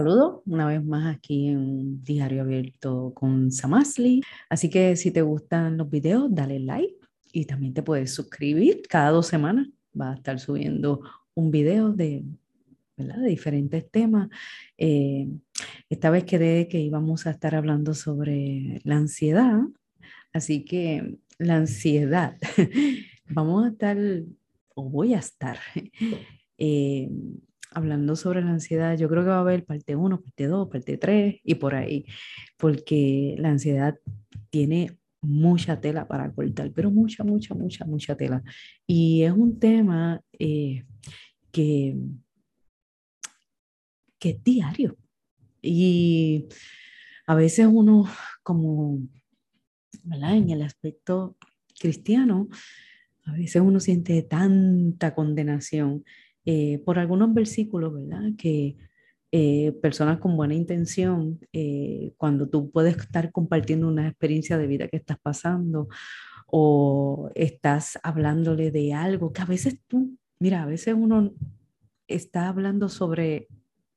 [0.00, 4.22] Saludo una vez más aquí en Diario Abierto con Samasli.
[4.48, 6.96] Así que si te gustan los videos, dale like
[7.34, 8.80] y también te puedes suscribir.
[8.88, 9.68] Cada dos semanas
[10.00, 11.02] va a estar subiendo
[11.34, 12.24] un video de,
[12.96, 14.30] de diferentes temas.
[14.78, 15.28] Eh,
[15.90, 19.60] esta vez quedé que íbamos a estar hablando sobre la ansiedad.
[20.32, 22.38] Así que la ansiedad,
[23.28, 23.98] vamos a estar,
[24.74, 25.58] o voy a estar,
[26.56, 27.10] eh,
[27.72, 30.96] hablando sobre la ansiedad, yo creo que va a haber parte 1, parte 2, parte
[30.98, 32.04] 3 y por ahí,
[32.56, 33.98] porque la ansiedad
[34.50, 38.42] tiene mucha tela para cortar, pero mucha, mucha, mucha, mucha tela.
[38.86, 40.84] Y es un tema eh,
[41.52, 41.96] que,
[44.18, 44.96] que es diario.
[45.62, 46.48] Y
[47.26, 48.08] a veces uno
[48.42, 48.98] como,
[50.02, 50.36] ¿verdad?
[50.36, 51.36] En el aspecto
[51.78, 52.48] cristiano,
[53.26, 56.04] a veces uno siente tanta condenación
[56.44, 58.30] eh, por algunos versículos, ¿verdad?
[58.36, 58.76] Que
[59.32, 64.88] eh, personas con buena intención, eh, cuando tú puedes estar compartiendo una experiencia de vida
[64.88, 65.88] que estás pasando
[66.46, 71.32] o estás hablándole de algo que a veces tú, mira, a veces uno
[72.08, 73.46] está hablando sobre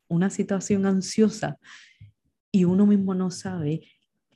[0.07, 1.57] una situación ansiosa
[2.51, 3.81] y uno mismo no sabe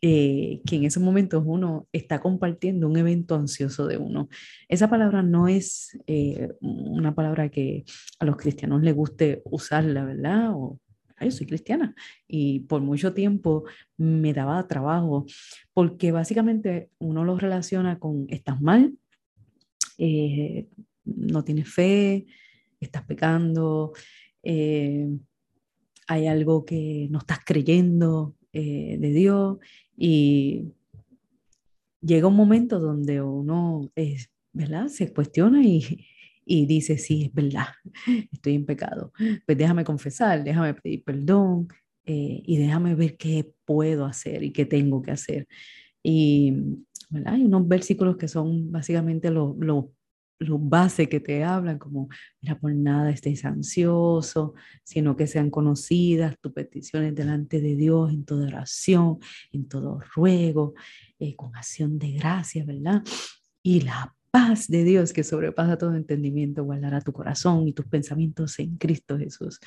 [0.02, 4.30] eh, que en ese momento uno está compartiendo un evento ansioso de uno.
[4.67, 7.84] Esa palabra no es eh, una palabra que
[8.20, 10.52] a los cristianos les guste usarla, ¿verdad?
[10.53, 10.80] O,
[11.20, 11.95] yo soy cristiana
[12.28, 13.64] y por mucho tiempo
[13.98, 15.25] me daba trabajo
[15.73, 18.94] porque básicamente uno lo relaciona con estás mal,
[19.98, 20.68] eh,
[21.06, 22.28] no tienes fe,
[22.80, 23.94] estás pecando,
[24.44, 29.58] hay algo que no estás creyendo de Dios
[29.98, 30.73] y
[32.02, 34.88] llega un momento donde uno es, ¿verdad?
[34.88, 36.06] Se cuestiona y,
[36.45, 37.67] y dice, sí, es verdad,
[38.31, 39.12] estoy en pecado.
[39.45, 41.68] Pues déjame confesar, déjame pedir perdón
[42.06, 45.47] eh, y déjame ver qué puedo hacer y qué tengo que hacer.
[46.03, 46.53] Y
[47.09, 47.34] ¿verdad?
[47.34, 49.91] hay unos versículos que son básicamente los lo
[50.40, 52.09] los bases que te hablan, como,
[52.42, 54.53] mira, por nada estés ansioso,
[54.84, 59.20] sino que sean conocidas tus peticiones delante de Dios en toda oración,
[59.52, 60.74] en todo ruego,
[61.20, 63.03] eh, con acción de gracia, ¿verdad?
[63.64, 68.59] Y la paz de Dios que sobrepasa todo entendimiento guardará tu corazón y tus pensamientos
[68.59, 69.59] en Cristo Jesús.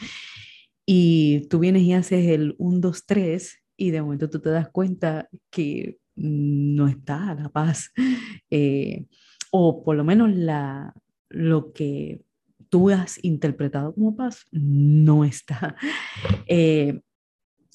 [0.86, 4.68] Y tú vienes y haces el 1, 2, 3 y de momento tú te das
[4.68, 7.90] cuenta que no está la paz.
[8.52, 9.06] Eh,
[9.50, 10.94] o por lo menos la,
[11.28, 12.22] lo que
[12.68, 15.76] tú has interpretado como paz no está.
[16.52, 17.00] Eh,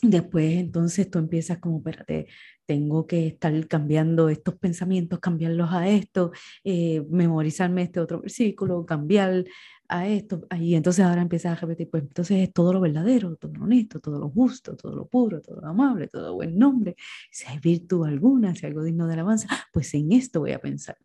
[0.01, 2.27] después entonces tú empiezas como, espérate,
[2.65, 6.31] tengo que estar cambiando estos pensamientos, cambiarlos a esto,
[6.63, 9.45] eh, memorizarme este otro versículo, cambiar
[9.87, 13.53] a esto, y entonces ahora empiezas a repetir, pues entonces es todo lo verdadero, todo
[13.53, 16.95] lo honesto, todo lo justo, todo lo puro, todo lo amable, todo buen nombre,
[17.31, 20.59] si hay virtud alguna, si hay algo digno de alabanza, pues en esto voy a
[20.59, 20.97] pensar.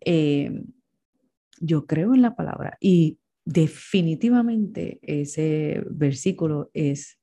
[0.00, 0.62] Eh,
[1.60, 7.18] yo creo en la palabra y definitivamente ese versículo es,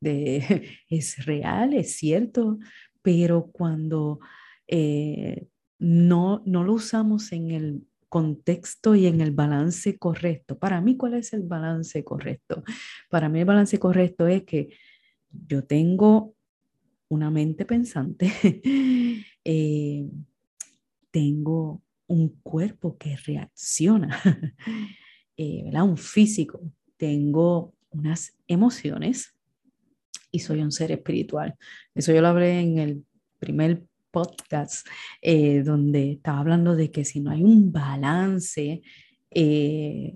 [0.00, 2.58] de, es real, es cierto,
[3.02, 4.18] pero cuando
[4.66, 5.46] eh,
[5.78, 10.58] no, no lo usamos en el contexto y en el balance correcto.
[10.58, 12.64] Para mí, ¿cuál es el balance correcto?
[13.10, 14.70] Para mí el balance correcto es que
[15.30, 16.34] yo tengo
[17.08, 18.32] una mente pensante,
[19.44, 20.08] eh,
[21.10, 24.20] tengo un cuerpo que reacciona,
[25.36, 26.60] eh, un físico,
[26.96, 29.34] tengo unas emociones
[30.30, 31.54] y soy un ser espiritual.
[31.94, 33.04] Eso yo lo hablé en el
[33.38, 34.86] primer podcast
[35.20, 38.82] eh, donde estaba hablando de que si no hay un balance,
[39.30, 40.14] eh,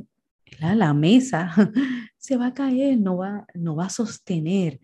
[0.59, 1.53] la, mesa
[2.17, 4.81] se va a caer, no va, no va a sostener,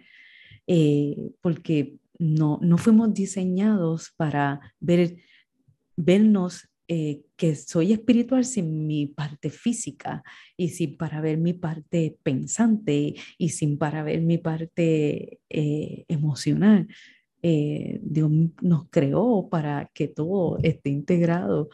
[1.40, 5.16] porque no, no fuimos diseñados para ver,
[5.96, 10.22] vernos eh, que soy espiritual sin mi parte física
[10.56, 16.86] y sin para ver mi parte pensante y sin para ver mi parte eh, emocional.
[17.42, 18.30] Eh, Dios
[18.62, 21.70] nos creó para que todo esté integrado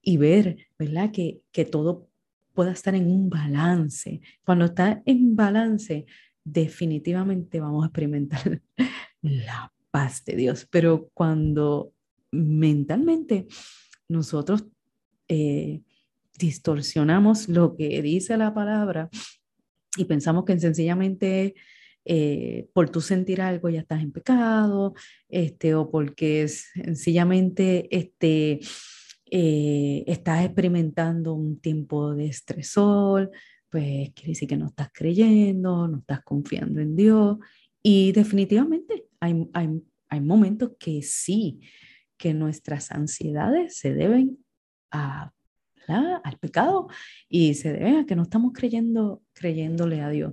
[0.00, 1.10] y ver, ¿verdad?
[1.12, 2.08] Que, que todo
[2.54, 4.22] pueda estar en un balance.
[4.44, 6.06] Cuando está en balance,
[6.42, 8.62] definitivamente vamos a experimentar
[9.20, 10.66] la paz de Dios.
[10.70, 11.92] Pero cuando
[12.30, 13.46] mentalmente
[14.08, 14.64] nosotros
[15.28, 15.82] eh,
[16.38, 19.08] distorsionamos lo que dice la palabra
[19.96, 21.54] y pensamos que sencillamente
[22.04, 24.94] eh, por tú sentir algo ya estás en pecado,
[25.28, 28.60] este, o porque sencillamente este,
[29.30, 33.30] eh, estás experimentando un tiempo de estresor,
[33.70, 37.38] pues quiere decir que no estás creyendo, no estás confiando en Dios.
[37.82, 41.60] Y definitivamente hay, hay, hay momentos que sí,
[42.24, 44.38] que nuestras ansiedades se deben
[44.90, 45.30] a,
[45.86, 46.88] al pecado
[47.28, 50.32] y se deben a que no estamos creyendo, creyéndole a Dios.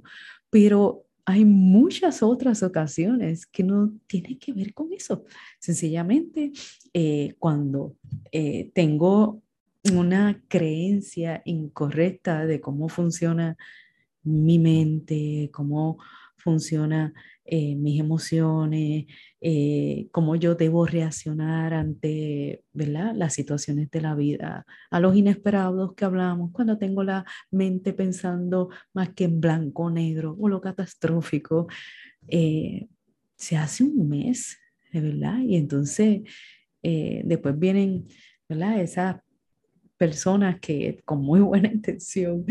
[0.49, 5.25] Pero hay muchas otras ocasiones que no tienen que ver con eso.
[5.59, 6.53] Sencillamente,
[6.93, 7.97] eh, cuando
[8.31, 9.41] eh, tengo
[9.94, 13.57] una creencia incorrecta de cómo funciona
[14.23, 15.97] mi mente, cómo
[16.37, 17.13] funciona
[17.53, 19.07] eh, mis emociones,
[19.42, 23.13] eh, cómo yo debo reaccionar ante ¿verdad?
[23.13, 28.69] las situaciones de la vida, a los inesperados que hablamos, cuando tengo la mente pensando
[28.94, 31.68] más que en blanco negro o lo catastrófico.
[32.30, 32.88] Eh,
[33.36, 34.57] se hace un mes,
[34.94, 35.39] ¿verdad?
[35.39, 36.21] Y entonces
[36.81, 38.07] después vienen,
[38.47, 38.80] ¿verdad?
[38.80, 39.18] Esas
[39.97, 42.45] personas que con muy buena intención,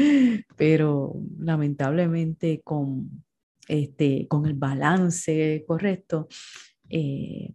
[0.58, 3.24] pero lamentablemente con
[3.70, 6.26] este, con el balance correcto,
[6.88, 7.52] eh,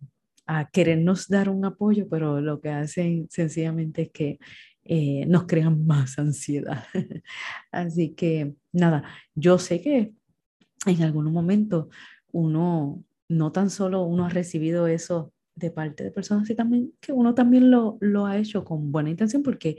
[0.47, 4.39] a querernos dar un apoyo, pero lo que hacen sencillamente es que
[4.85, 6.85] eh, nos crean más ansiedad.
[7.71, 9.03] Así que nada,
[9.33, 10.13] yo sé que
[10.85, 11.89] en algún momento
[12.31, 17.11] uno, no tan solo uno ha recibido eso de parte de personas, sino también que
[17.11, 19.77] uno también lo, lo ha hecho con buena intención, porque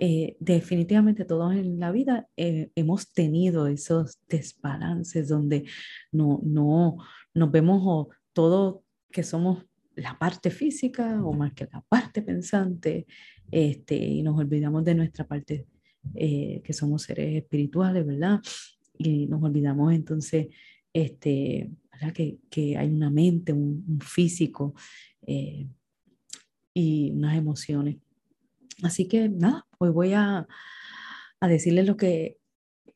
[0.00, 5.64] eh, definitivamente todos en la vida eh, hemos tenido esos desbalances donde
[6.12, 6.98] no, no
[7.34, 9.64] nos vemos o todo que somos
[9.96, 13.08] la parte física o más que la parte pensante,
[13.50, 15.66] este, y nos olvidamos de nuestra parte
[16.14, 18.38] eh, que somos seres espirituales, ¿verdad?
[18.96, 20.46] Y nos olvidamos entonces
[20.92, 22.12] este, ¿verdad?
[22.12, 24.74] Que, que hay una mente, un, un físico
[26.72, 27.96] y unas emociones.
[28.82, 30.46] Así que nada, hoy voy a,
[31.40, 32.38] a decirles lo que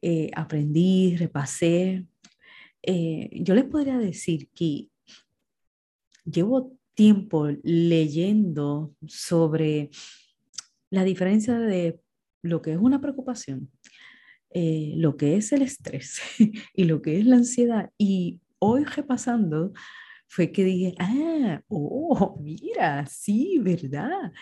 [0.01, 2.07] eh, aprendí, repasé.
[2.83, 4.89] Eh, yo les podría decir que
[6.25, 9.91] llevo tiempo leyendo sobre
[10.91, 12.01] la diferencia de
[12.43, 13.71] lo que es una preocupación,
[14.51, 16.21] eh, lo que es el estrés
[16.75, 17.91] y lo que es la ansiedad.
[17.97, 19.73] Y hoy repasando
[20.27, 24.33] fue que dije, ah, oh, mira, sí, ¿verdad?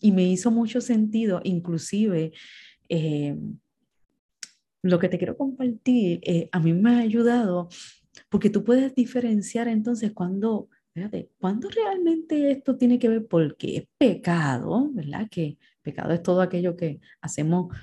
[0.00, 2.32] Y me hizo mucho sentido, inclusive
[2.88, 3.36] eh,
[4.82, 7.68] lo que te quiero compartir, eh, a mí me ha ayudado
[8.28, 10.68] porque tú puedes diferenciar entonces cuando,
[11.38, 15.28] cuando realmente esto tiene que ver porque es pecado, ¿verdad?
[15.30, 17.74] Que pecado es todo aquello que hacemos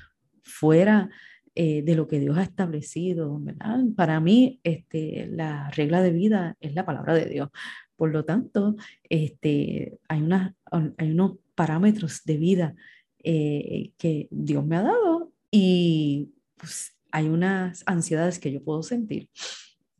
[0.44, 1.10] fuera
[1.54, 3.80] eh, de lo que Dios ha establecido, ¿verdad?
[3.96, 7.50] Para mí, este, la regla de vida es la palabra de Dios.
[7.98, 8.76] Por lo tanto,
[9.10, 10.56] este, hay, una,
[10.98, 12.76] hay unos parámetros de vida
[13.24, 19.30] eh, que Dios me ha dado y pues, hay unas ansiedades que yo puedo sentir.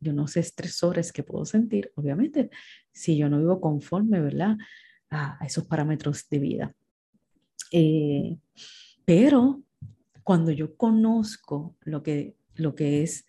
[0.00, 2.50] Yo no sé estresores que puedo sentir, obviamente,
[2.90, 4.56] si yo no vivo conforme, ¿verdad?
[5.10, 6.74] A, esos parámetros de vida.
[7.70, 8.38] Eh,
[9.04, 9.62] pero
[10.24, 13.26] cuando yo conozco lo que, lo que es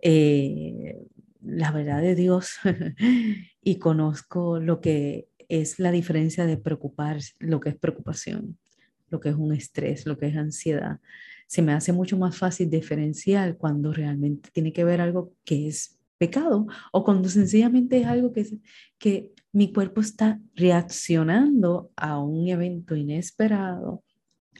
[0.00, 1.06] eh,
[1.42, 2.58] la verdad de Dios
[3.62, 8.58] y conozco lo que es la diferencia de preocupar, lo que es preocupación,
[9.10, 11.00] lo que es un estrés, lo que es ansiedad.
[11.46, 15.98] Se me hace mucho más fácil diferenciar cuando realmente tiene que ver algo que es
[16.18, 18.46] pecado o cuando sencillamente es algo que,
[18.98, 24.04] que mi cuerpo está reaccionando a un evento inesperado,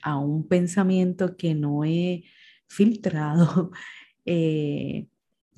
[0.02, 2.24] a un pensamiento que no he
[2.66, 3.70] filtrado.
[4.30, 5.06] Eh,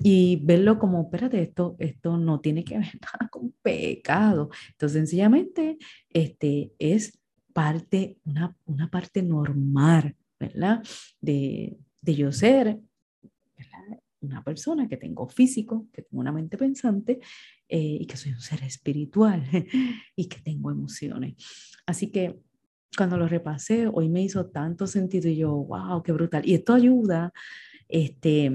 [0.03, 4.49] y verlo como, espérate, esto, esto no tiene que ver nada con pecado.
[4.71, 5.77] Entonces, sencillamente,
[6.09, 7.19] este, es
[7.53, 10.83] parte, una, una parte normal, ¿verdad?
[11.19, 12.79] De, de yo ser
[14.21, 17.19] una persona que tengo físico, que tengo una mente pensante
[17.67, 19.43] eh, y que soy un ser espiritual
[20.15, 21.35] y que tengo emociones.
[21.85, 22.39] Así que
[22.95, 26.47] cuando lo repasé, hoy me hizo tanto sentido y yo, wow, qué brutal.
[26.47, 27.33] Y esto ayuda,
[27.87, 28.51] este,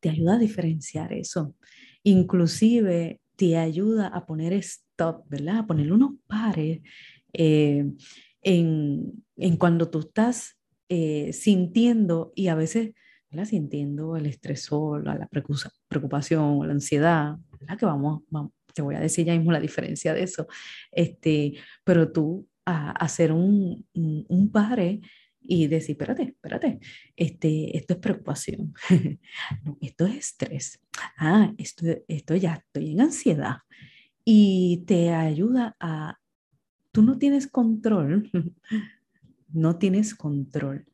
[0.00, 1.54] te ayuda a diferenciar eso.
[2.02, 5.58] Inclusive te ayuda a poner stop, ¿verdad?
[5.58, 6.80] A poner unos pares
[7.32, 7.84] eh,
[8.42, 12.92] en, en, cuando tú estás eh, sintiendo y a veces,
[13.30, 13.46] ¿verdad?
[13.46, 15.28] Sintiendo el estresor, la
[15.88, 17.78] preocupación, la ansiedad, ¿verdad?
[17.78, 18.22] Que vamos,
[18.74, 20.46] te voy a decir ya mismo la diferencia de eso.
[20.90, 21.54] Este,
[21.84, 25.00] pero tú a, hacer un, un, un pare
[25.42, 26.80] y decir, espérate, espérate,
[27.16, 28.74] este, esto es preocupación,
[29.80, 30.80] esto es estrés,
[31.18, 33.56] ah, esto, esto ya estoy en ansiedad
[34.24, 36.18] y te ayuda a,
[36.92, 38.30] tú no tienes control,
[39.52, 40.86] no tienes control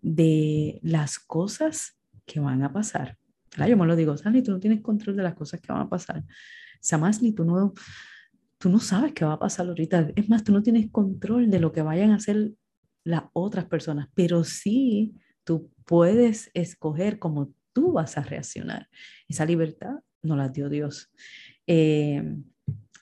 [0.00, 3.18] de las cosas que van a pasar.
[3.56, 5.88] Yo me lo digo, Sandy, tú no tienes control de las cosas que van a
[5.88, 6.22] pasar.
[6.80, 7.72] Samasli, tú no,
[8.58, 10.10] tú no sabes qué va a pasar ahorita.
[10.14, 12.52] Es más, tú no tienes control de lo que vayan a hacer
[13.06, 18.88] las otras personas, pero sí tú puedes escoger cómo tú vas a reaccionar.
[19.28, 21.12] Esa libertad no la dio Dios.
[21.68, 22.36] Eh,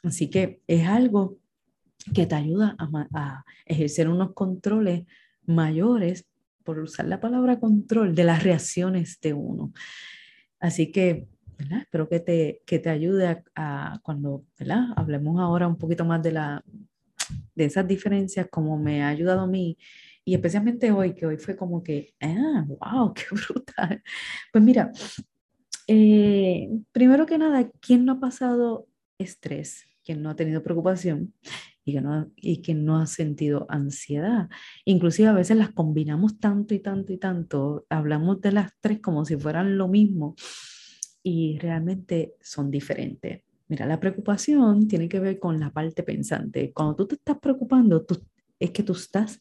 [0.02, 1.38] así que es algo
[2.12, 5.06] que te ayuda a, ejercer unos controles
[5.46, 6.26] mayores,
[6.64, 9.72] por usar la palabra control, de las reacciones de uno.
[10.60, 11.80] Así que, ¿verdad?
[11.80, 14.88] Espero que te, que te ayude a, cuando, ¿verdad?
[14.96, 16.62] Hablemos ahora un poquito más de, la,
[17.54, 19.76] de esas diferencias, como me ha ayudado a mí,
[20.24, 24.02] y especialmente hoy, que hoy fue como que, ah, wow, qué brutal.
[24.52, 24.90] Pues mira,
[25.86, 28.86] eh, primero que nada, ¿quién no ha pasado
[29.18, 29.86] estrés?
[30.04, 31.34] ¿Quién no ha tenido preocupación?
[31.84, 34.48] y que, no, y que no ha sentido ansiedad.
[34.84, 39.24] Inclusive a veces las combinamos tanto y tanto y tanto, hablamos de las tres como
[39.24, 40.34] si fueran lo mismo
[41.22, 43.42] y realmente son diferentes.
[43.68, 46.72] Mira, la preocupación tiene que ver con la parte pensante.
[46.72, 48.04] Cuando tú te estás preocupando,
[48.60, 49.40] es que tú estás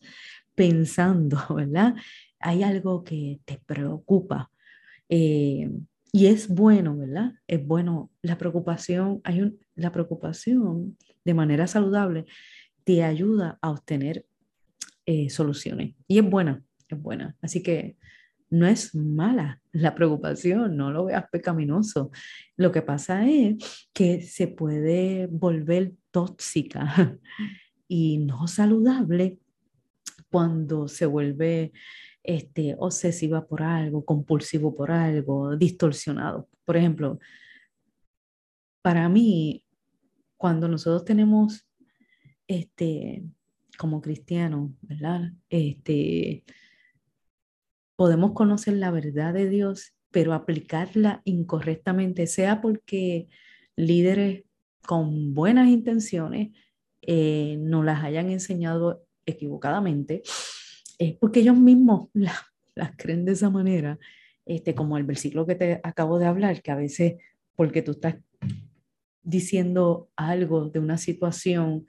[0.56, 1.96] pensando, ¿verdad?
[2.39, 4.50] Hay algo que te preocupa.
[5.10, 5.70] Eh,
[6.12, 7.34] y es bueno, ¿verdad?
[7.48, 8.12] Es bueno.
[8.22, 12.25] La preocupación, hay un, la preocupación de manera saludable
[12.84, 14.25] te ayuda a obtener
[15.06, 15.96] eh, soluciones.
[16.08, 17.36] Y es buena, es buena.
[17.42, 17.98] Así que
[18.53, 22.12] no es mala la preocupación, no lo veas pecaminoso.
[22.55, 27.17] Lo que pasa es que se puede volver tóxica
[27.88, 29.39] y no saludable
[30.29, 31.74] cuando se vuelve
[32.22, 36.48] este, obsesiva por algo, compulsivo por algo, distorsionado.
[36.63, 37.17] Por ejemplo,
[38.83, 39.65] para mí,
[40.38, 41.67] cuando nosotros tenemos,
[42.48, 43.24] este,
[43.79, 45.31] como cristianos, ¿verdad?
[45.50, 46.43] Este,
[48.03, 53.29] podemos conocer la verdad de Dios, pero aplicarla incorrectamente, sea porque
[53.77, 54.43] líderes
[54.86, 56.50] con buenas intenciones
[57.01, 60.22] eh, nos las hayan enseñado equivocadamente,
[61.00, 62.10] es porque ellos mismos
[62.75, 63.98] las creen de esa manera,
[64.45, 67.13] este, como el versículo que te acabo de hablar, que a veces
[67.55, 68.17] porque tú estás
[69.22, 71.86] diciendo algo de una situación,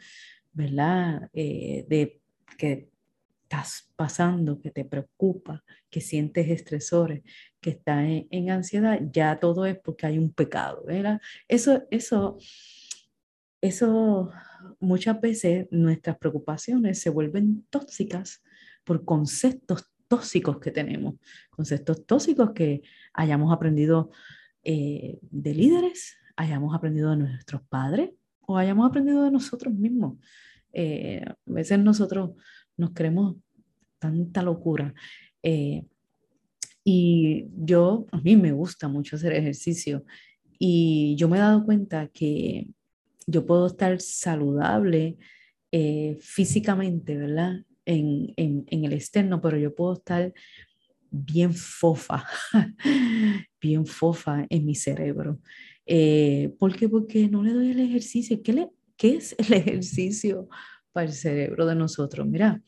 [0.53, 1.29] ¿verdad?
[1.33, 2.21] Eh, de
[2.57, 2.94] que
[3.45, 7.23] estás pasando, que te preocupa, que sientes estresores,
[7.61, 10.85] que estás en, ansiedad, ya todo es porque hay un pecado.
[11.47, 12.39] Eso, eso,
[13.61, 14.31] eso,
[14.81, 18.43] muchas veces nuestras preocupaciones se vuelven tóxicas
[18.83, 21.15] por conceptos tóxicos que tenemos,
[21.51, 22.83] conceptos tóxicos que
[23.13, 24.11] hayamos aprendido
[24.63, 28.11] eh, de líderes, hayamos aprendido de nuestros padres
[28.41, 30.19] o hayamos aprendido de nosotros mismos.
[30.73, 32.33] Eh, a veces nosotros
[32.77, 33.37] nos creemos
[33.99, 34.95] tanta locura.
[35.43, 35.85] Eh,
[36.85, 40.05] y yo, a mí me gusta mucho hacer ejercicio
[40.59, 42.69] y yo me he dado cuenta que
[43.27, 45.17] yo puedo estar saludable
[46.21, 47.65] físicamente, ¿verdad?
[47.87, 50.33] en, en, el externo, pero yo puedo estar
[51.11, 52.25] bien fofa,
[53.61, 55.41] bien fofa en mi cerebro.
[55.87, 56.89] Eh, ¿Por qué?
[56.89, 58.43] Porque no le doy el ejercicio.
[58.43, 60.49] ¿Qué, le, ¿Qué es el ejercicio
[60.95, 62.27] para el cerebro de nosotros?
[62.27, 62.63] Mira,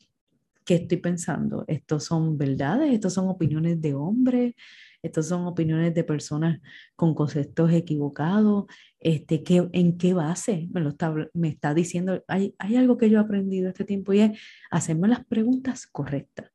[0.65, 1.65] ¿qué estoy pensando?
[1.69, 2.93] ¿Estos son verdades?
[2.93, 4.55] ¿Estos son opiniones de hombres?
[5.01, 6.61] Estas son opiniones de personas
[6.97, 8.65] con conceptos equivocados.
[8.99, 12.25] Este, ¿qué, ¿En qué base me, lo está, me está diciendo?
[12.27, 14.41] Hay, hay algo que yo he aprendido este tiempo y es
[14.71, 16.51] hacerme las preguntas correctas.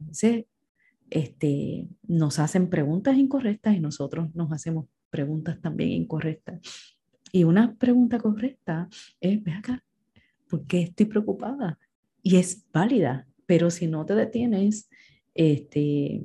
[0.00, 0.46] Entonces,
[1.08, 6.60] este, nos hacen preguntas incorrectas y nosotros nos hacemos preguntas también incorrectas.
[7.30, 8.88] Y una pregunta correcta
[9.20, 9.84] es, ve acá,
[10.48, 11.78] ¿por qué estoy preocupada?
[12.22, 14.88] Y es válida, pero si no te detienes,
[15.34, 16.22] este,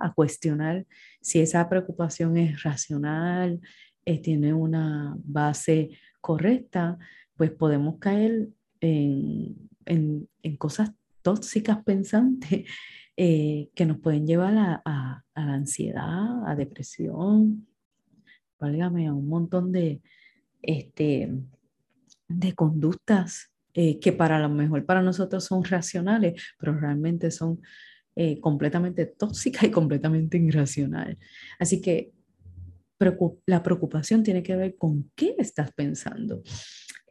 [0.00, 0.86] a cuestionar
[1.20, 3.60] si esa preocupación es racional,
[4.04, 6.98] eh, tiene una base correcta,
[7.36, 8.48] pues podemos caer
[8.80, 9.68] en,
[10.58, 10.92] cosas
[11.22, 12.64] tóxicas pensantes
[13.16, 17.66] eh, que nos pueden llevar a, la ansiedad, a depresión,
[18.58, 20.00] válgame, a un montón de,
[20.62, 21.32] este,
[22.30, 27.60] de conductas eh, que para lo mejor para nosotros son racionales, pero realmente son
[28.16, 31.18] eh, completamente tóxica y completamente irracional.
[31.58, 32.12] Así que
[33.46, 36.42] la preocupación tiene que ver con qué estás pensando.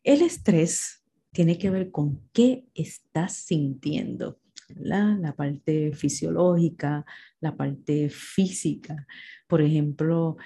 [0.03, 4.39] El estrés tiene que ver con qué estás sintiendo.
[4.75, 7.05] La parte fisiológica,
[7.39, 9.07] la parte física.
[9.47, 10.37] Por ejemplo,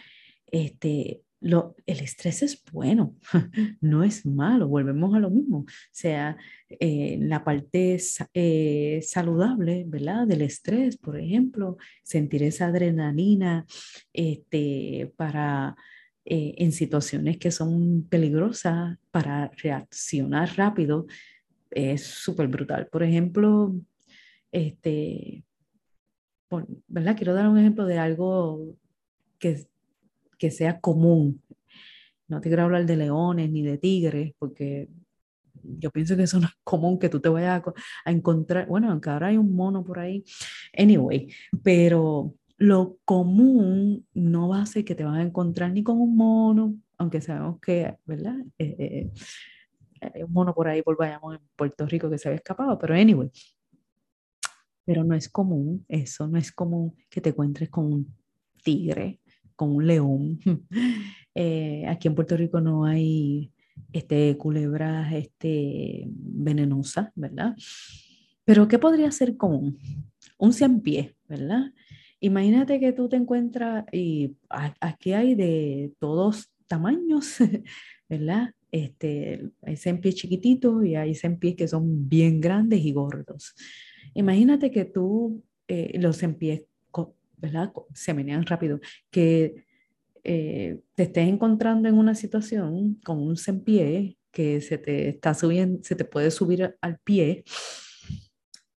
[0.46, 3.16] este, el estrés es bueno,
[3.82, 5.60] no es malo, volvemos a lo mismo.
[5.60, 6.38] O sea,
[6.70, 7.98] eh, la parte
[8.34, 10.26] eh, saludable, ¿verdad?
[10.26, 13.66] Del estrés, por ejemplo, sentir esa adrenalina
[14.14, 15.76] este, para,
[16.26, 21.08] eh, en situaciones que son peligrosas, para reaccionar rápido,
[21.72, 22.88] es súper brutal.
[22.88, 23.76] Por ejemplo,
[24.52, 25.44] este,
[26.88, 27.18] ¿verdad?
[27.18, 28.78] Quiero dar un ejemplo de algo
[29.40, 29.68] que
[30.44, 31.42] que sea común.
[32.28, 34.90] No te quiero hablar de leones ni de tigres, porque
[35.64, 37.64] yo pienso que eso no es común que tú te vayas
[38.04, 40.26] a, encontrar, bueno, aunque ahora hay un mono por ahí,
[40.78, 41.30] anyway,
[41.64, 46.14] pero lo común no va a ser que te vas a encontrar ni con un
[46.18, 48.36] mono, aunque sabemos que, ¿verdad?
[48.58, 49.12] Eh, eh,
[50.02, 52.78] eh, hay un mono por ahí por vayamos en Puerto Rico que se había escapado,
[52.78, 53.32] pero anyway.
[54.84, 58.14] Pero no es común eso, no es común que te encuentres con un
[58.62, 59.22] tigre,
[59.56, 60.40] con un león.
[61.36, 63.52] Eh, aquí en Puerto Rico no hay
[63.92, 67.56] este, culebras este, venenosas, ¿verdad?
[68.46, 69.80] Pero ¿qué podría ser común?
[70.38, 70.84] Un cien
[71.28, 71.74] ¿verdad?
[72.20, 74.36] Imagínate que tú te encuentras y
[74.80, 77.38] aquí hay de todos tamaños,
[78.10, 78.54] ¿verdad?
[78.72, 83.54] Este, hay cien pies chiquititos y hay cien pies que son bien grandes y gordos.
[84.14, 86.36] Imagínate que tú eh, los cien
[87.44, 87.74] ¿verdad?
[87.94, 88.80] Se menean rápido,
[89.12, 89.66] que
[90.24, 93.36] eh, te estés encontrando en una situación con un
[93.66, 97.44] pie que se te está subiendo, se te puede subir al pie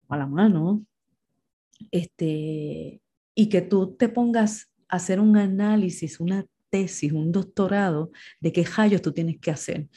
[0.08, 0.86] a la mano,
[1.90, 3.02] este,
[3.34, 8.64] y que tú te pongas a hacer un análisis, una tesis, un doctorado de qué
[8.64, 9.88] rayos tú tienes que hacer.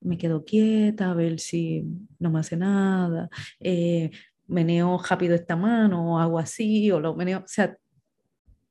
[0.00, 1.84] Me quedo quieta a ver si
[2.18, 3.28] no me hace nada,
[3.60, 4.10] eh,
[4.46, 7.76] meneo rápido esta mano o hago así, o lo meneo, o sea,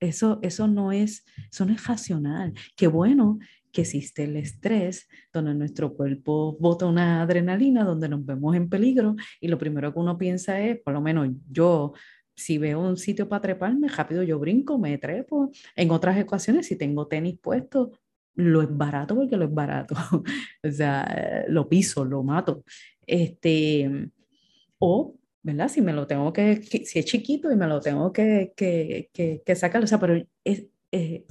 [0.07, 2.53] eso, eso, no es, eso no es racional.
[2.75, 3.39] Qué bueno
[3.71, 9.15] que existe el estrés, donde nuestro cuerpo bota una adrenalina, donde nos vemos en peligro
[9.41, 11.93] y lo primero que uno piensa es, por lo menos yo,
[12.35, 15.51] si veo un sitio para treparme, rápido yo brinco, me trepo.
[15.75, 17.91] En otras ecuaciones, si tengo tenis puesto,
[18.35, 19.95] lo es barato porque lo es barato.
[20.63, 22.63] o sea, lo piso, lo mato.
[23.05, 24.09] Este,
[24.79, 25.67] o ¿verdad?
[25.67, 29.55] Si me lo tengo que, si es chiquito y me lo tengo que, que, que,
[29.55, 31.25] sacar, o sea, pero es, eh,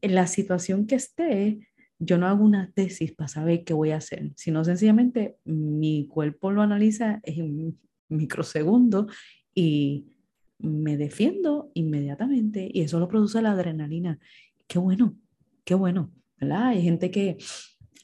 [0.00, 1.60] en la situación que esté,
[1.98, 6.50] yo no hago una tesis para saber qué voy a hacer, sino sencillamente mi cuerpo
[6.50, 9.06] lo analiza en un microsegundo
[9.54, 10.06] y
[10.58, 14.18] me defiendo inmediatamente y eso lo produce la adrenalina.
[14.66, 15.16] Qué bueno,
[15.64, 16.68] qué bueno, ¿verdad?
[16.68, 17.38] Hay gente que,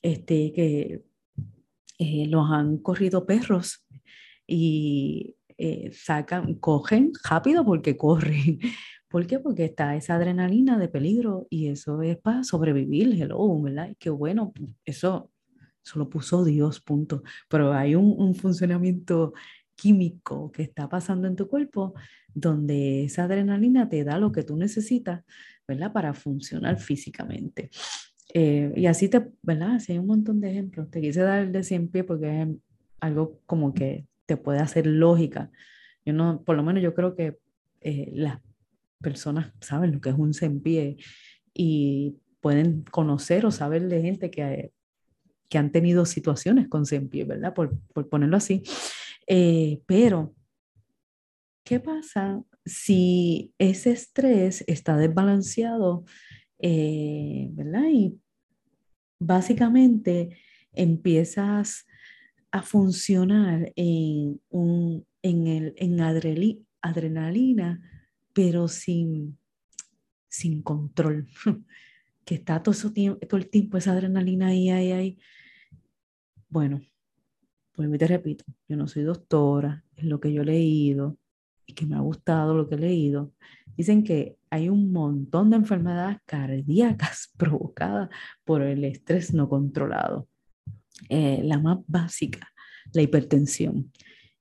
[0.03, 1.03] este, que
[1.99, 3.85] eh, los han corrido perros
[4.47, 8.59] y eh, sacan, cogen rápido porque corren.
[9.09, 9.39] ¿Por qué?
[9.39, 13.91] Porque está esa adrenalina de peligro y eso es para sobrevivir, hello, ¿verdad?
[13.91, 14.55] Y qué bueno,
[14.87, 15.31] eso,
[15.85, 17.23] eso lo puso Dios, punto.
[17.49, 19.35] Pero hay un, un funcionamiento
[19.75, 21.95] químico que está pasando en tu cuerpo
[22.35, 25.23] donde esa adrenalina te da lo que tú necesitas,
[25.69, 25.93] ¿verdad?
[25.93, 27.71] Para funcionar físicamente.
[28.35, 29.77] Eh, y así te, ¿verdad?
[29.77, 30.91] Así hay un montón de ejemplos.
[30.91, 32.49] Te quise dar el de 100 pies porque es
[33.01, 35.51] algo como que puede hacer lógica.
[36.05, 37.39] Yo no, por lo menos yo creo que
[37.81, 38.41] eh, las
[39.01, 40.97] personas saben lo que es un sempié
[41.55, 44.73] y pueden conocer o saber de gente que,
[45.49, 47.55] que han tenido situaciones con sempié, ¿verdad?
[47.55, 48.63] Por, por ponerlo así.
[49.27, 50.35] Eh, pero,
[51.65, 56.05] ¿qué pasa si ese estrés está desbalanceado,
[56.59, 57.85] eh, ¿verdad?
[57.91, 58.19] Y
[59.19, 60.37] básicamente
[60.73, 61.87] empiezas
[62.53, 66.01] a funcionar en, un, en, el, en
[66.83, 67.81] adrenalina,
[68.35, 69.39] pero sin,
[70.29, 71.29] sin control,
[72.25, 75.19] que está todo, todo el tiempo esa adrenalina ahí, ahí, ahí.
[76.49, 76.83] Bueno,
[77.73, 81.17] pues te repito, yo no soy doctora, es lo que yo he leído
[81.67, 83.33] y que me ha gustado lo que he leído.
[83.77, 88.11] Dicen que hay un montón de enfermedades cardíacas provocadas
[88.45, 90.29] por el estrés no controlado.
[91.09, 92.53] Eh, la más básica,
[92.93, 93.93] la hipertensión.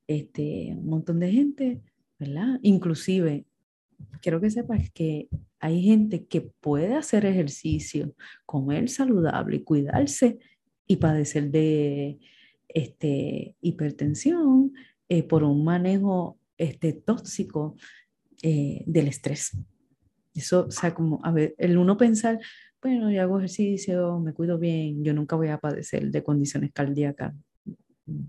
[0.06, 1.80] Este, un montón de gente,
[2.18, 2.58] ¿verdad?
[2.62, 3.44] Inclusive,
[4.20, 5.28] quiero que sepas que
[5.60, 8.14] hay gente que puede hacer ejercicio,
[8.46, 10.38] comer saludable y cuidarse
[10.86, 12.18] y padecer de
[12.68, 14.72] este, hipertensión
[15.08, 17.76] eh, por un manejo este, tóxico
[18.42, 19.56] eh, del estrés.
[20.34, 22.40] Eso, o sea, como, a ver, el uno pensar,
[22.82, 27.34] bueno, yo hago ejercicio, me cuido bien, yo nunca voy a padecer de condiciones cardíacas.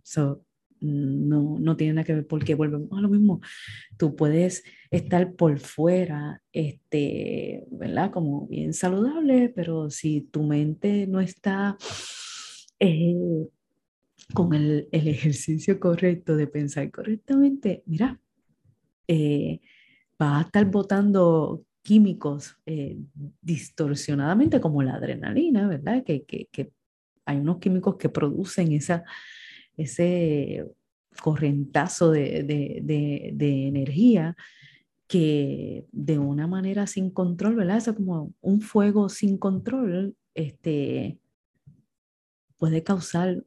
[0.04, 0.46] So,
[0.80, 3.42] no, no tiene nada que ver porque volvemos a lo mismo.
[3.98, 8.12] Tú puedes estar por fuera, este, ¿verdad?
[8.12, 11.78] Como bien saludable, pero si tu mente no está
[12.80, 13.48] eh,
[14.34, 18.20] con el, el, ejercicio correcto de pensar correctamente, mira,
[19.08, 19.62] eh,
[20.24, 22.98] a estar botando químicos eh,
[23.42, 26.04] distorsionadamente como la adrenalina, ¿verdad?
[26.04, 26.26] Que,
[27.26, 29.04] hay unos químicos que producen esa,
[29.78, 30.66] ese
[31.22, 34.36] correntazo de, de, de, de energía
[35.08, 37.78] que de una manera sin control, ¿verdad?
[37.78, 41.20] Es como un fuego sin control, este,
[42.58, 43.44] puede causar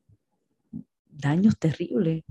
[1.11, 2.23] daños terribles.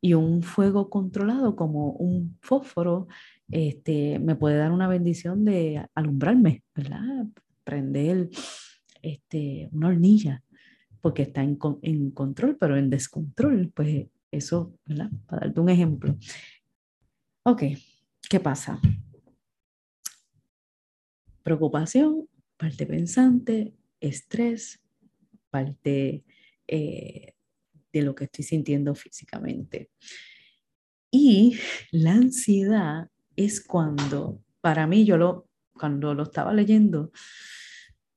[0.00, 3.06] Y un fuego controlado como un fósforo
[3.50, 7.26] este, me puede dar una bendición de alumbrarme, ¿verdad?
[7.64, 8.28] Prender
[9.02, 10.42] este, una hornilla,
[11.00, 15.10] porque está en, en control, pero en descontrol, pues eso, ¿verdad?
[15.26, 16.16] Para darte un ejemplo.
[17.44, 17.62] Ok,
[18.28, 18.80] ¿qué pasa?
[21.42, 24.80] Preocupación, parte pensante, estrés,
[25.50, 26.24] parte
[26.68, 27.34] eh,
[27.92, 29.90] de lo que estoy sintiendo físicamente.
[31.10, 31.58] Y
[31.90, 33.10] la ansiedad
[33.44, 37.10] es cuando, para mí, yo lo, cuando lo estaba leyendo,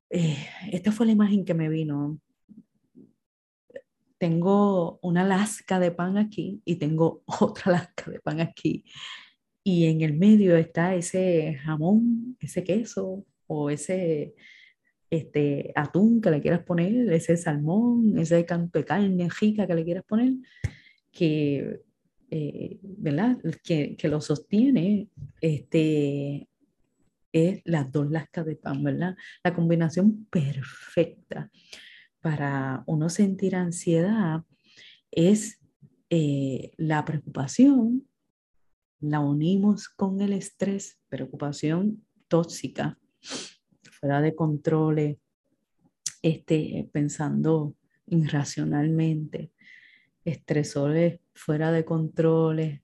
[0.09, 0.37] eh,
[0.71, 2.19] esta fue la imagen que me vino.
[4.17, 8.85] Tengo una lasca de pan aquí y tengo otra lasca de pan aquí.
[9.63, 14.35] Y en el medio está ese jamón, ese queso o ese
[15.09, 20.03] este, atún que le quieras poner, ese salmón, ese canto de rica que le quieras
[20.05, 20.33] poner,
[21.11, 21.81] que
[22.35, 23.37] eh, ¿verdad?
[23.63, 25.07] Que, que, lo sostiene
[25.39, 26.47] este,
[27.31, 29.15] es las dos lascas de pan, ¿verdad?
[29.43, 31.51] La combinación perfecta
[32.19, 34.43] para uno sentir ansiedad
[35.11, 35.59] es
[36.09, 38.07] eh, la preocupación,
[38.99, 42.97] la unimos con el estrés, preocupación tóxica,
[43.91, 45.19] fuera de control,
[46.23, 47.75] este, pensando
[48.07, 49.51] irracionalmente,
[50.25, 52.81] estresores fuera de controles,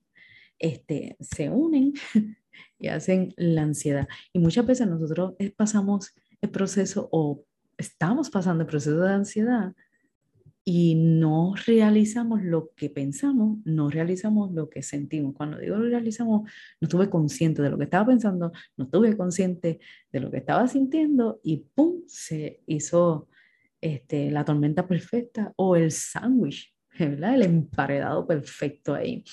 [0.58, 1.94] este, se unen
[2.78, 4.08] y hacen la ansiedad.
[4.32, 7.44] Y muchas veces nosotros pasamos el proceso o
[7.78, 9.74] estamos pasando el proceso de ansiedad
[10.64, 15.34] y no realizamos lo que pensamos, no realizamos lo que sentimos.
[15.34, 16.42] Cuando digo realizamos,
[16.80, 19.80] no estuve consciente de lo que estaba pensando, no estuve consciente
[20.12, 22.02] de lo que estaba sintiendo y ¡pum!
[22.06, 23.28] se hizo
[23.80, 26.74] este, la tormenta perfecta o el sándwich
[27.08, 27.34] ¿verdad?
[27.34, 29.24] El emparedado perfecto ahí.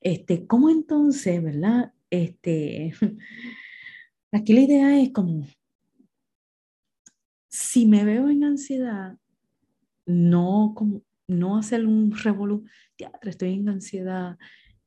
[0.00, 1.92] Este, ¿Cómo entonces, verdad?
[2.08, 2.92] Este,
[4.32, 5.46] aquí la idea es como,
[7.48, 9.18] si me veo en ansiedad,
[10.06, 12.64] no, como, no hacer un revolú,
[12.96, 14.38] teatro, estoy en ansiedad,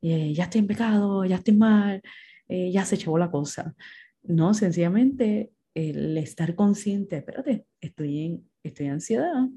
[0.01, 2.01] eh, ya estoy en pecado, ya estoy mal,
[2.47, 3.75] eh, ya se echó la cosa.
[4.23, 9.47] No, sencillamente el estar consciente, espérate, estoy en, estoy en ansiedad.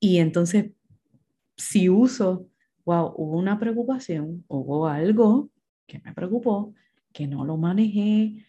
[0.00, 0.72] Y entonces
[1.62, 2.48] si uso,
[2.84, 5.50] wow, hubo una preocupación, hubo algo
[5.86, 6.74] que me preocupó,
[7.12, 8.44] que no lo manejé,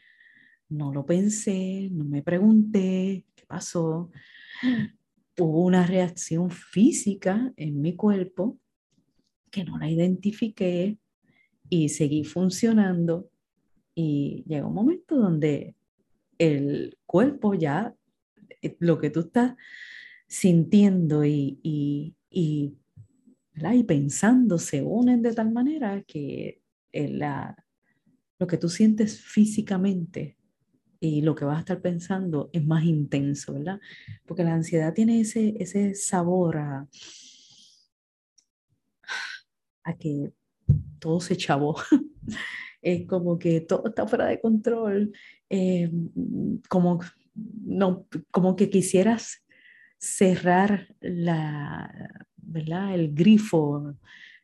[0.70, 4.10] no lo pensé, no me pregunté qué pasó.
[5.38, 8.58] Hubo una reacción física en mi cuerpo
[9.52, 10.98] que no la identifiqué
[11.70, 13.30] y seguí funcionando
[13.94, 15.76] y llega un momento donde
[16.40, 17.94] el cuerpo ya,
[18.64, 19.56] eh, lo que tú estás
[20.28, 22.74] sintiendo y, y, y
[23.56, 26.62] y pensando se unen de tal manera que
[26.92, 27.56] eh, la,
[28.40, 30.38] lo que tú sientes físicamente
[31.00, 33.80] y lo que vas a estar pensando es más intenso, ¿verdad?
[34.26, 36.88] Porque la ansiedad tiene ese, ese sabor a,
[39.84, 40.34] a que
[41.00, 41.76] todo se chavó.
[42.82, 45.14] es como que todo está fuera de control,
[45.50, 45.92] eh,
[46.70, 47.00] como,
[47.36, 49.44] no, como que quisieras
[49.98, 52.94] cerrar la, ¿verdad?
[52.94, 53.96] El grifo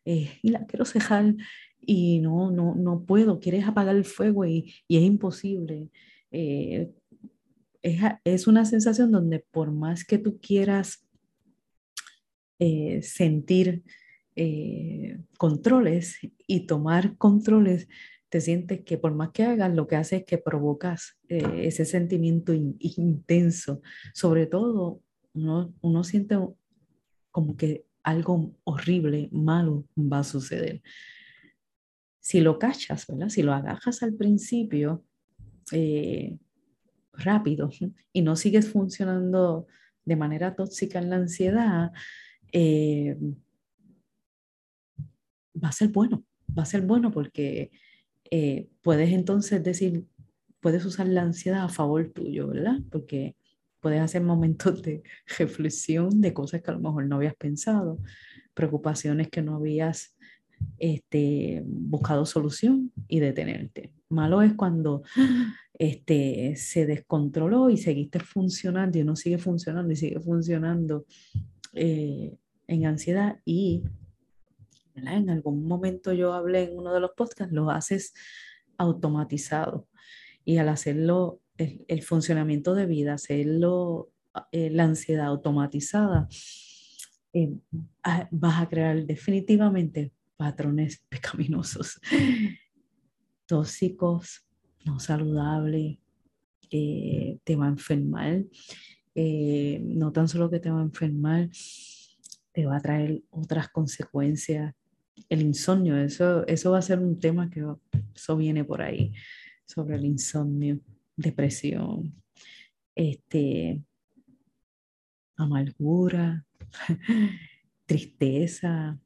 [0.06, 1.36] eh, y la quiero cejar
[1.80, 5.90] y no, no, no puedo, quieres apagar el fuego y, y es imposible.
[6.32, 6.92] Eh,
[7.82, 11.08] es, es, una sensación donde por más que tú quieras
[12.60, 13.84] eh, sentir
[15.38, 16.18] controles
[16.48, 17.90] y tomar controles,
[18.30, 22.54] te sientes que por más que hagas, lo que hace es que provocas ese sentimiento
[22.54, 23.82] intenso.
[24.14, 25.02] Sobre todo,
[25.34, 26.38] uno, uno siente
[27.32, 30.82] como que algo horrible, malo va a suceder.
[32.20, 33.30] Si lo cachas, ¿verdad?
[33.30, 35.04] Si lo agajas al principio,
[35.72, 36.38] eh,
[37.14, 37.70] rápido,
[38.14, 39.68] y no sigues funcionando
[40.06, 41.92] de manera tóxica en la ansiedad,
[42.52, 43.18] eh,
[45.62, 46.24] va a ser bueno,
[46.58, 47.72] va a ser bueno porque
[48.32, 50.06] eh, puedes entonces decir,
[50.60, 52.80] puedes usar la ansiedad a favor tuyo, ¿verdad?
[52.92, 53.36] Porque
[53.80, 55.04] puedes hacer momentos de
[55.38, 58.00] reflexión de cosas que a lo mejor no habías pensado,
[58.54, 60.16] preocupaciones que no habías
[60.78, 63.92] este, buscado solución y detenerte.
[64.10, 65.04] Malo es cuando
[65.74, 71.06] este, se descontroló y seguiste funcionando y uno sigue funcionando y sigue funcionando
[71.74, 72.36] eh,
[72.68, 73.84] en ansiedad y
[74.96, 78.14] en algún momento yo hablé en uno de los podcasts, lo haces
[78.78, 79.88] automatizado
[80.46, 84.12] y al hacerlo, el, funcionamiento de vida, hacerlo,
[84.52, 86.28] eh, la ansiedad automatizada,
[87.34, 87.54] eh,
[88.32, 92.00] vas a crear definitivamente patrones pecaminosos,
[93.46, 94.46] tóxicos,
[94.86, 95.98] no saludables,
[96.72, 98.46] eh, te va a enfermar.
[99.16, 101.50] no tan solo que te va a enfermar,
[102.54, 104.74] te va a traer otras consecuencias.
[105.28, 107.66] El insomnio, eso, eso va a ser un tema que
[108.16, 109.12] eso viene por ahí
[109.66, 110.80] sobre el insomnio,
[111.20, 112.16] depresión,
[112.96, 113.82] este,
[115.36, 116.46] amargura,
[117.86, 118.98] tristeza,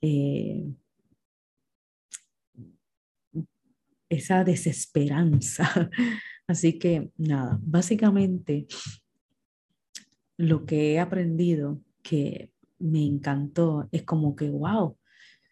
[0.00, 0.72] eh,
[4.08, 5.90] esa desesperanza.
[6.46, 8.66] Así que nada, básicamente
[10.38, 14.96] lo que he aprendido que me encantó es como que, wow,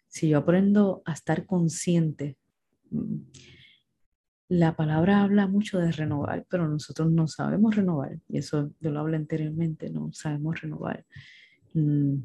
[0.07, 2.37] si yo aprendo a estar consciente
[2.89, 3.17] mm,
[4.49, 8.19] la palabra habla mucho de renovar, pero nosotros no sabemos renovar.
[8.29, 11.05] Y eso yo lo hablé anteriormente, no sabemos renovar.
[11.73, 12.15] Mm,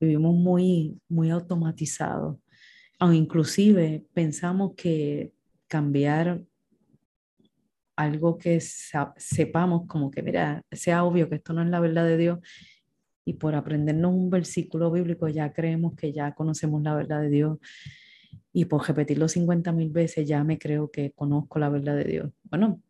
[0.00, 2.38] vivimos muy, muy automatizados.
[3.00, 5.32] O inclusive pensamos que
[5.68, 6.42] cambiar
[7.96, 12.16] algo que sepamos como que, mira, sea obvio que esto no es la verdad de
[12.16, 12.38] Dios,
[13.24, 17.58] y por aprendernos un versículo bíblico ya creemos que ya conocemos la verdad de Dios
[18.56, 22.32] y por repetirlo 50 mil veces ya me creo que conozco la verdad de Dios.
[22.44, 22.80] Bueno,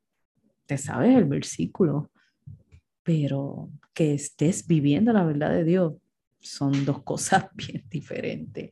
[0.64, 2.08] te sabes el versículo,
[3.02, 5.94] pero que estés viviendo la verdad de Dios
[6.38, 8.70] son dos cosas bien diferentes.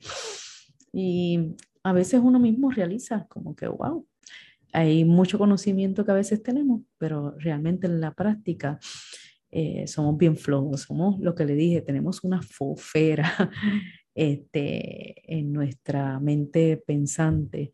[0.93, 4.07] Y a veces uno mismo realiza como que, wow,
[4.73, 8.79] hay mucho conocimiento que a veces tenemos, pero realmente en la práctica
[9.51, 13.51] eh, somos bien flojos, somos lo que le dije, tenemos una fofera
[14.15, 17.73] este, en nuestra mente pensante.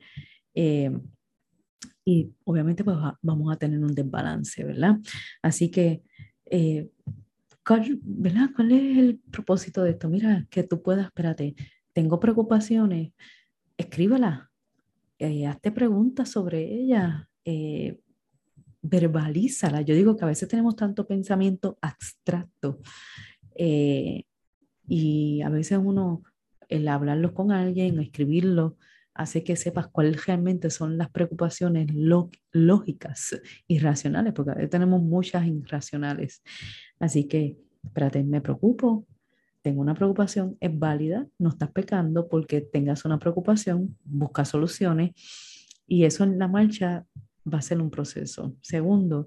[0.55, 0.91] Eh,
[2.05, 4.99] y obviamente pues, vamos a tener un desbalance, ¿verdad?
[5.43, 6.03] Así que,
[6.47, 6.91] eh,
[7.65, 8.51] ¿cuál, ¿verdad?
[8.55, 10.09] ¿Cuál es el propósito de esto?
[10.09, 11.55] Mira, que tú puedas, espérate,
[11.93, 13.13] tengo preocupaciones,
[13.77, 14.51] escríbela,
[15.19, 18.01] eh, hazte preguntas sobre ella, eh,
[18.83, 19.83] verbalízala.
[19.83, 22.81] Yo digo que a veces tenemos tanto pensamiento abstracto
[24.87, 26.23] y a veces uno
[26.71, 28.77] el hablarlo con alguien, escribirlo,
[29.15, 31.89] hace que sepas cuáles realmente son las preocupaciones
[32.53, 36.43] lógicas y racionales, porque a veces tenemos muchas irracionales.
[36.99, 39.07] Así que, espérate, me preocupo,
[39.63, 45.11] tengo una preocupación, es válida, no estás pecando porque tengas una preocupación, busca soluciones
[45.87, 47.05] y eso en la marcha
[47.53, 48.57] va a ser un proceso.
[48.63, 49.27] Segundo,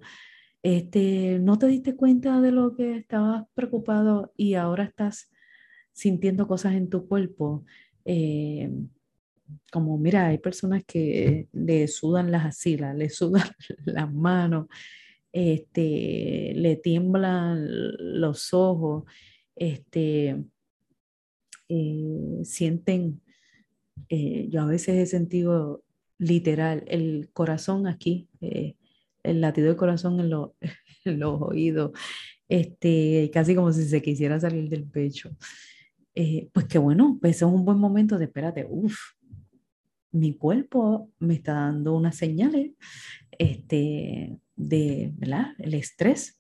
[0.64, 5.30] este, no te diste cuenta de lo que estabas preocupado y ahora estás
[5.94, 7.64] sintiendo cosas en tu cuerpo.
[8.04, 8.70] Eh,
[9.72, 13.48] como mira, hay personas que le sudan las asilas, le sudan
[13.86, 14.68] las manos,
[15.32, 17.66] este, le tiemblan
[18.20, 19.04] los ojos,
[19.56, 20.44] este,
[21.70, 23.22] eh, sienten,
[24.10, 25.84] eh, yo a veces he sentido
[26.18, 30.32] literal el corazón aquí, el latido del corazón en,
[31.06, 31.92] en los oídos,
[32.48, 35.36] este, casi como si se quisiera salir del pecho.
[36.16, 38.98] Eh, pues que bueno, pues es un buen momento de, espérate, uff,
[40.12, 42.72] mi cuerpo me está dando unas señales
[43.32, 45.48] este, de, ¿verdad?
[45.58, 46.40] El estrés,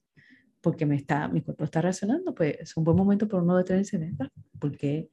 [0.62, 3.98] porque me está, mi cuerpo está reaccionando, pues es un buen momento para uno detenerse,
[3.98, 4.30] ¿verdad?
[4.60, 5.10] Porque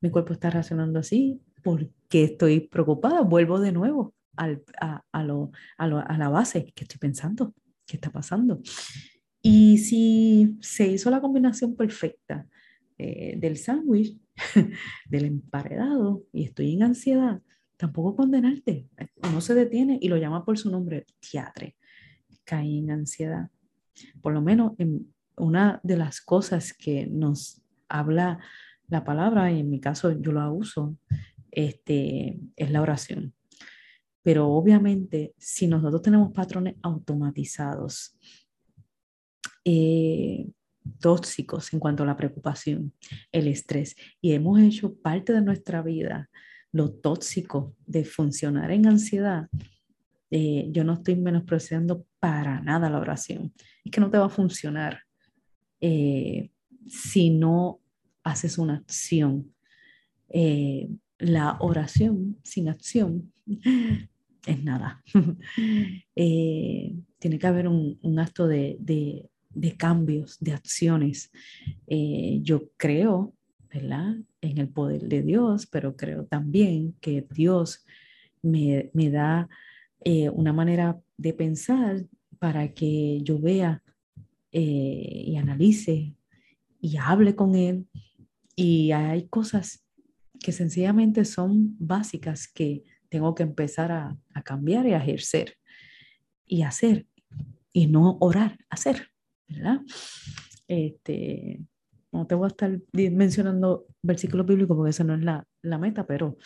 [0.00, 5.50] mi cuerpo está reaccionando así, porque estoy preocupada, vuelvo de nuevo al, a, a, lo,
[5.78, 7.54] a, lo, a la base, ¿qué estoy pensando?
[7.86, 8.60] ¿Qué está pasando?
[9.40, 12.46] Y si se hizo la combinación perfecta
[13.06, 14.18] eh, del sándwich,
[15.10, 17.42] del emparedado, y estoy en ansiedad,
[17.76, 18.88] tampoco condenarte.
[19.22, 21.76] Uno se detiene y lo llama por su nombre, teatre.
[22.44, 23.50] Cae en ansiedad.
[24.22, 28.38] Por lo menos en una de las cosas que nos habla
[28.88, 30.96] la palabra, y en mi caso yo la uso,
[31.50, 33.34] este, es la oración.
[34.22, 38.16] Pero obviamente, si nosotros tenemos patrones automatizados,
[39.62, 40.48] eh,
[41.04, 42.94] tóxicos en cuanto a la preocupación,
[43.30, 46.30] el estrés, y hemos hecho parte de nuestra vida
[46.72, 49.50] lo tóxico de funcionar en ansiedad,
[50.30, 53.52] eh, yo no estoy menospreciando para nada la oración.
[53.84, 55.02] Es que no te va a funcionar
[55.78, 56.50] eh,
[56.88, 57.80] si no
[58.22, 59.54] haces una acción.
[60.30, 60.88] Eh,
[61.18, 63.30] la oración sin acción
[64.46, 65.04] es nada.
[66.14, 69.28] tiene que haber un, acto de, de,
[69.76, 71.30] cambios, de acciones.
[72.42, 73.34] yo creo,
[73.72, 74.16] ¿verdad?
[74.40, 77.84] En el poder de Dios, pero creo también que Dios
[78.42, 79.48] me, me da
[80.04, 82.04] eh, una manera de pensar
[82.38, 83.82] para que yo vea
[84.52, 86.14] eh, y analice
[86.80, 87.86] y hable con él.
[88.54, 89.82] Y hay cosas
[90.40, 95.56] que sencillamente son básicas que tengo que empezar a cambiar y a ejercer
[96.46, 97.06] y hacer
[97.72, 99.08] y no orar, hacer,
[99.48, 99.80] ¿verdad?
[100.66, 101.60] Este,
[102.12, 106.06] no te voy a estar mencionando versículos bíblicos porque esa no es la, la meta,
[106.06, 106.36] pero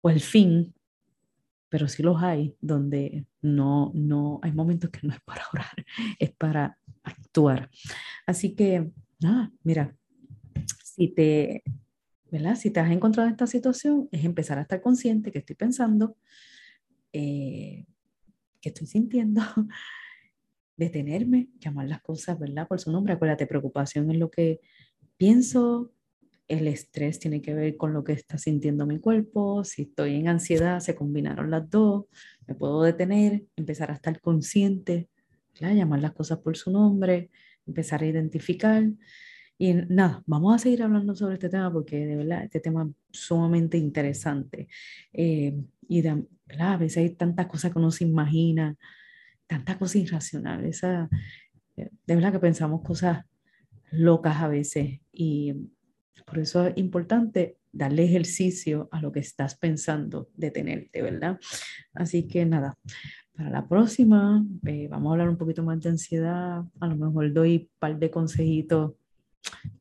[0.00, 0.74] o el fin
[1.72, 5.86] pero sí los hay donde no, no, hay momentos que no es para orar,
[6.18, 7.70] es para actuar.
[8.26, 9.96] Así que, nada, mira,
[10.84, 11.62] si te,
[12.30, 12.56] ¿verdad?
[12.56, 16.18] Si te has encontrado en esta situación, es empezar a estar consciente que estoy pensando,
[17.10, 17.86] eh,
[18.60, 19.40] que estoy sintiendo,
[20.84, 22.66] detenerme, llamar las cosas, ¿verdad?
[22.68, 24.60] Por su nombre, acuérdate, preocupación es lo que
[25.16, 25.92] pienso,
[26.48, 29.64] el estrés tiene que ver con lo que está sintiendo mi cuerpo.
[29.64, 32.04] Si estoy en ansiedad, se combinaron las dos.
[32.46, 35.08] Me puedo detener, empezar a estar consciente,
[35.54, 37.30] llamar las cosas por su nombre,
[37.66, 38.84] empezar a identificar.
[39.56, 43.18] Y nada, vamos a seguir hablando sobre este tema porque de verdad este tema es
[43.18, 44.68] sumamente interesante.
[45.12, 45.54] Eh,
[45.88, 46.26] y de,
[46.58, 48.76] a veces hay tantas cosas que uno se imagina,
[49.52, 50.76] tantas cosas irracionales.
[50.78, 51.10] Esa,
[51.76, 53.24] de verdad que pensamos cosas
[53.90, 55.00] locas a veces.
[55.12, 55.54] Y
[56.26, 61.38] por eso es importante darle ejercicio a lo que estás pensando, detenerte, ¿verdad?
[61.94, 62.78] Así que nada,
[63.34, 67.32] para la próxima eh, vamos a hablar un poquito más de ansiedad, a lo mejor
[67.32, 68.92] doy un par de consejitos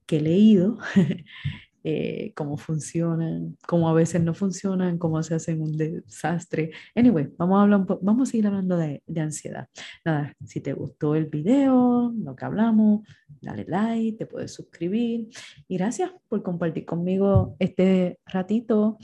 [0.05, 0.77] que he leído
[1.83, 6.71] Eh, cómo funcionan, cómo a veces no funcionan, cómo se hacen un desastre.
[6.95, 9.67] Anyway, vamos a, hablar vamos a seguir hablando de, de, ansiedad.
[10.05, 13.01] Nada, si te gustó el video, lo que hablamos,
[13.41, 15.29] dale like, te puedes suscribir.
[15.67, 18.97] Y gracias por compartir conmigo este ratito.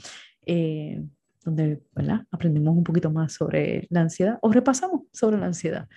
[0.46, 1.02] Eh,
[1.44, 2.26] donde ¿verdad?
[2.30, 5.88] aprendimos un poquito más sobre la ansiedad o repasamos sobre la ansiedad.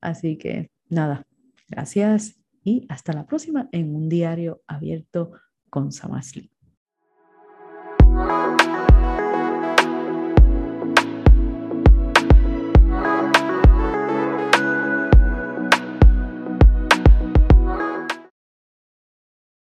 [0.00, 1.26] Así que nada,
[1.68, 5.32] gracias y hasta la próxima en un diario abierto
[5.68, 6.50] con Samasli.